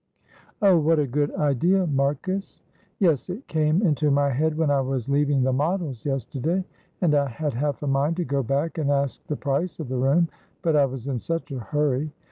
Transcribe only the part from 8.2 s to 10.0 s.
go back and ask the price of the